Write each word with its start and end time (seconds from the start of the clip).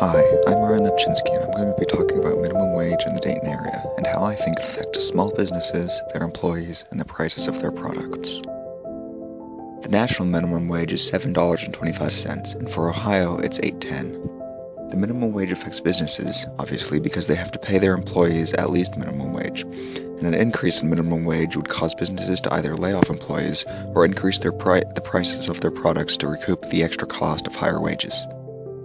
Hi, 0.00 0.24
I'm 0.46 0.60
Ryan 0.62 0.84
Lepchinsky, 0.84 1.34
and 1.34 1.44
I'm 1.44 1.50
going 1.50 1.74
to 1.74 1.78
be 1.78 1.84
talking 1.84 2.18
about 2.18 2.40
minimum 2.40 2.72
wage 2.72 3.04
in 3.06 3.12
the 3.12 3.20
Dayton 3.20 3.46
area 3.46 3.84
and 3.98 4.06
how 4.06 4.24
I 4.24 4.34
think 4.34 4.58
it 4.58 4.64
affects 4.64 5.06
small 5.06 5.30
businesses, 5.30 6.00
their 6.14 6.22
employees, 6.22 6.86
and 6.90 6.98
the 6.98 7.04
prices 7.04 7.48
of 7.48 7.60
their 7.60 7.70
products. 7.70 8.40
The 9.82 9.90
national 9.90 10.28
minimum 10.28 10.68
wage 10.68 10.94
is 10.94 11.02
$7.25, 11.02 12.54
and 12.54 12.72
for 12.72 12.88
Ohio, 12.88 13.36
it's 13.40 13.58
$8.10. 13.58 14.90
The 14.90 14.96
minimum 14.96 15.34
wage 15.34 15.52
affects 15.52 15.80
businesses, 15.80 16.46
obviously, 16.58 16.98
because 16.98 17.26
they 17.26 17.34
have 17.34 17.52
to 17.52 17.58
pay 17.58 17.78
their 17.78 17.92
employees 17.92 18.54
at 18.54 18.70
least 18.70 18.96
minimum 18.96 19.34
wage, 19.34 19.64
and 19.64 20.22
an 20.22 20.32
increase 20.32 20.80
in 20.80 20.88
minimum 20.88 21.26
wage 21.26 21.56
would 21.56 21.68
cause 21.68 21.94
businesses 21.94 22.40
to 22.40 22.54
either 22.54 22.74
lay 22.74 22.94
off 22.94 23.10
employees 23.10 23.66
or 23.94 24.06
increase 24.06 24.38
pri- 24.38 24.82
the 24.94 25.02
prices 25.02 25.50
of 25.50 25.60
their 25.60 25.70
products 25.70 26.16
to 26.16 26.26
recoup 26.26 26.62
the 26.70 26.84
extra 26.84 27.06
cost 27.06 27.46
of 27.46 27.54
higher 27.54 27.82
wages. 27.82 28.24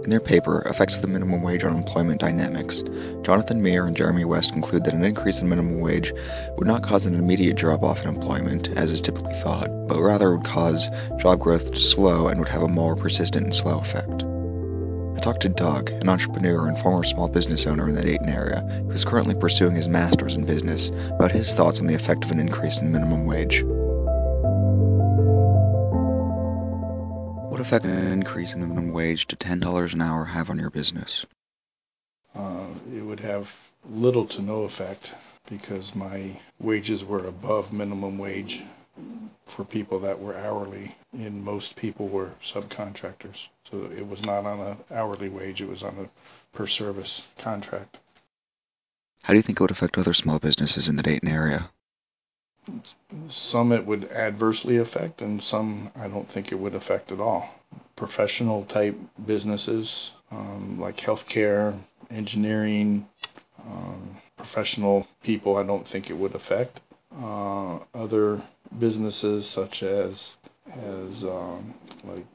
In 0.06 0.12
their 0.12 0.20
paper, 0.20 0.62
Effects 0.68 0.96
of 0.96 1.02
the 1.02 1.08
Minimum 1.08 1.42
Wage 1.42 1.64
on 1.64 1.76
Employment 1.76 2.22
Dynamics, 2.22 2.84
Jonathan 3.24 3.64
Meer 3.64 3.88
and 3.88 3.98
Jeremy 3.98 4.24
West 4.24 4.54
conclude 4.54 4.84
that 4.84 4.94
an 4.94 5.04
increase 5.04 5.42
in 5.42 5.50
minimum 5.50 5.80
wage 5.80 6.14
would 6.60 6.68
not 6.68 6.84
cause 6.84 7.08
an 7.08 7.16
immediate 7.16 7.58
drop 7.58 7.82
off 7.82 8.04
in 8.04 8.10
employment, 8.10 8.70
as 8.78 8.92
is 8.92 9.02
typically 9.02 9.34
thought, 9.34 9.68
but 9.88 10.00
rather 10.00 10.38
would 10.38 10.46
cause 10.46 10.92
job 11.18 11.40
growth 11.40 11.72
to 11.72 11.80
slow 11.80 12.28
and 12.28 12.38
would 12.38 12.50
have 12.50 12.62
a 12.62 12.68
more 12.68 12.96
persistent 12.96 13.46
and 13.46 13.56
slow 13.56 13.80
effect. 13.80 14.24
I 15.16 15.22
talked 15.22 15.42
to 15.42 15.50
Doug, 15.50 15.90
an 15.90 16.08
entrepreneur 16.08 16.68
and 16.68 16.78
former 16.78 17.04
small 17.04 17.28
business 17.28 17.66
owner 17.66 17.90
in 17.90 17.96
the 17.96 18.04
Dayton 18.04 18.30
area, 18.30 18.62
who 18.84 18.92
is 18.92 19.06
currently 19.06 19.34
pursuing 19.34 19.76
his 19.76 19.88
master's 19.88 20.36
in 20.36 20.46
business, 20.46 20.90
about 20.90 21.32
his 21.32 21.52
thoughts 21.56 21.80
on 21.80 21.88
the 21.88 21.96
effect 21.96 22.26
of 22.26 22.30
an 22.30 22.40
increase 22.40 22.80
in 22.80 22.92
minimum 22.92 23.26
wage. 23.26 23.64
Effect 27.66 27.86
an 27.86 28.12
increase 28.12 28.54
in 28.54 28.62
minimum 28.62 28.92
wage 28.92 29.26
to 29.26 29.36
$10 29.36 29.94
an 29.94 30.02
hour 30.02 30.24
have 30.24 30.52
on 30.52 30.60
your 30.60 30.70
business? 30.70 31.26
Uh, 32.36 32.68
it 32.94 33.02
would 33.02 33.20
have 33.20 33.52
little 33.90 34.26
to 34.26 34.44
no 34.44 34.66
effect 34.66 35.16
because 35.50 35.96
my 35.96 36.40
wages 36.60 37.04
were 37.04 37.26
above 37.26 37.74
minimum 37.74 38.20
wage 38.20 38.64
for 39.48 39.66
people 39.66 40.00
that 40.02 40.20
were 40.20 40.38
hourly, 40.38 40.96
and 41.14 41.44
most 41.44 41.76
people 41.76 42.08
were 42.08 42.30
subcontractors. 42.40 43.48
So 43.72 43.90
it 43.98 44.08
was 44.08 44.24
not 44.24 44.46
on 44.46 44.60
an 44.60 44.78
hourly 44.92 45.30
wage, 45.30 45.64
it 45.64 45.68
was 45.68 45.82
on 45.82 45.98
a 45.98 46.56
per 46.56 46.68
service 46.68 47.28
contract. 47.40 47.98
How 49.24 49.34
do 49.34 49.38
you 49.38 49.44
think 49.44 49.60
it 49.60 49.64
would 49.64 49.72
affect 49.72 49.98
other 49.98 50.14
small 50.14 50.38
businesses 50.38 50.88
in 50.88 50.98
the 50.98 51.04
Dayton 51.04 51.30
area? 51.30 51.72
Some 53.28 53.72
it 53.72 53.86
would 53.86 54.12
adversely 54.12 54.78
affect, 54.78 55.22
and 55.22 55.42
some 55.42 55.92
I 55.96 56.08
don't 56.08 56.28
think 56.28 56.52
it 56.52 56.56
would 56.56 56.74
affect 56.74 57.12
at 57.12 57.20
all. 57.20 57.48
Professional 57.96 58.66
type 58.66 58.98
businesses 59.26 60.14
um, 60.32 60.80
like 60.80 60.98
healthcare, 60.98 61.78
engineering, 62.10 63.08
um, 63.66 64.18
professional 64.38 65.08
people, 65.24 65.58
I 65.58 65.64
don't 65.64 65.88
think 65.88 66.10
it 66.10 66.18
would 66.18 66.36
affect. 66.36 66.82
Uh, 67.22 67.80
other 67.94 68.42
businesses 68.78 69.48
such 69.48 69.84
as 69.84 70.38
as 70.84 71.24
um, 71.24 71.74
like 72.04 72.26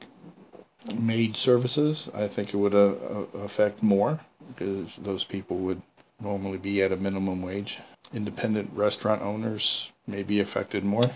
maid 0.97 1.35
services, 1.35 2.09
I 2.13 2.27
think 2.27 2.53
it 2.53 2.57
would 2.57 2.73
uh, 2.73 2.93
uh 2.93 3.37
affect 3.43 3.83
more 3.83 4.19
because 4.47 4.95
those 4.95 5.23
people 5.23 5.57
would 5.57 5.81
normally 6.19 6.57
be 6.57 6.81
at 6.81 6.91
a 6.91 6.97
minimum 6.97 7.41
wage 7.43 7.79
independent 8.13 8.71
restaurant 8.73 9.21
owners 9.21 9.91
may 10.07 10.23
be 10.23 10.39
affected 10.39 10.83
more. 10.83 11.09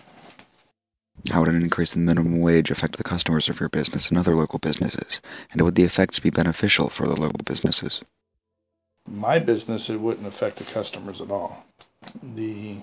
How 1.31 1.39
would 1.39 1.49
an 1.49 1.61
increase 1.61 1.95
in 1.95 2.05
the 2.05 2.13
minimum 2.13 2.41
wage 2.41 2.71
affect 2.71 2.97
the 2.97 3.03
customers 3.03 3.49
of 3.49 3.59
your 3.59 3.69
business 3.69 4.09
and 4.09 4.17
other 4.17 4.35
local 4.35 4.59
businesses? 4.59 5.21
And 5.51 5.61
would 5.61 5.75
the 5.75 5.83
effects 5.83 6.19
be 6.19 6.29
beneficial 6.29 6.89
for 6.89 7.07
the 7.07 7.19
local 7.19 7.43
businesses? 7.43 8.03
My 9.07 9.39
business, 9.39 9.89
it 9.89 9.99
wouldn't 9.99 10.27
affect 10.27 10.57
the 10.57 10.63
customers 10.63 11.21
at 11.21 11.31
all. 11.31 11.63
The 12.35 12.77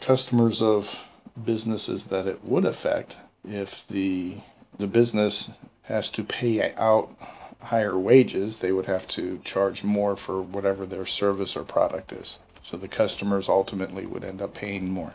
customers 0.00 0.62
of 0.62 0.98
businesses 1.44 2.04
that 2.06 2.26
it 2.26 2.44
would 2.44 2.64
affect, 2.64 3.18
if 3.44 3.86
the 3.88 4.36
the 4.78 4.86
business 4.86 5.50
has 5.82 6.10
to 6.10 6.24
pay 6.24 6.72
out 6.74 7.14
higher 7.60 7.96
wages, 7.96 8.58
they 8.58 8.72
would 8.72 8.86
have 8.86 9.06
to 9.06 9.38
charge 9.44 9.84
more 9.84 10.16
for 10.16 10.40
whatever 10.40 10.86
their 10.86 11.06
service 11.06 11.56
or 11.56 11.64
product 11.64 12.12
is. 12.12 12.38
So 12.62 12.76
the 12.76 12.88
customers 12.88 13.48
ultimately 13.48 14.06
would 14.06 14.24
end 14.24 14.40
up 14.40 14.54
paying 14.54 14.90
more. 14.90 15.12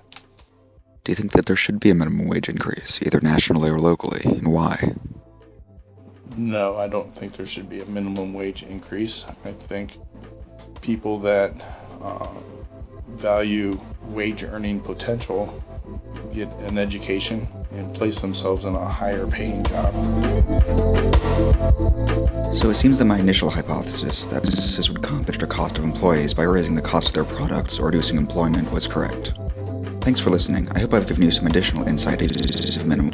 Do 1.08 1.12
you 1.12 1.16
think 1.16 1.32
that 1.32 1.46
there 1.46 1.56
should 1.56 1.80
be 1.80 1.90
a 1.90 1.96
minimum 1.96 2.28
wage 2.28 2.50
increase, 2.50 3.00
either 3.02 3.22
nationally 3.22 3.70
or 3.70 3.80
locally, 3.80 4.24
and 4.26 4.52
why? 4.52 4.94
No, 6.36 6.76
I 6.76 6.90
don't 6.90 7.16
think 7.16 7.38
there 7.38 7.46
should 7.46 7.70
be 7.70 7.80
a 7.80 7.86
minimum 7.86 8.34
wage 8.34 8.64
increase. 8.64 9.26
I 9.46 9.54
think 9.54 9.98
people 10.82 11.20
that 11.20 11.54
uh, 12.02 12.28
value 13.08 13.80
wage 14.10 14.44
earning 14.44 14.82
potential 14.82 15.64
get 16.34 16.52
an 16.56 16.78
education 16.78 17.48
and 17.72 17.96
place 17.96 18.20
themselves 18.20 18.66
in 18.66 18.76
a 18.76 18.86
higher 18.86 19.28
paying 19.28 19.64
job. 19.64 19.94
So 22.54 22.70
it 22.70 22.76
seems 22.76 22.98
that 22.98 23.06
my 23.06 23.18
initial 23.18 23.50
hypothesis 23.50 24.26
that 24.26 24.42
businesses 24.42 24.90
would 24.90 25.02
comp 25.04 25.28
the 25.28 25.48
cost 25.48 25.78
of 25.78 25.86
employees 25.86 26.34
by 26.34 26.44
raising 26.44 26.76
the 26.76 26.82
cost 26.82 27.08
of 27.08 27.14
their 27.14 27.38
products 27.38 27.80
or 27.80 27.86
reducing 27.86 28.18
employment 28.18 28.74
was 28.74 28.88
correct. 28.88 29.32
Thanks 30.08 30.22
for 30.22 30.30
listening. 30.30 30.70
I 30.74 30.80
hope 30.80 30.94
I've 30.94 31.06
given 31.06 31.24
you 31.24 31.32
some 31.32 31.48
additional 31.48 31.86
insight 31.86 32.22
into 32.22 32.86
minimum. 32.86 33.12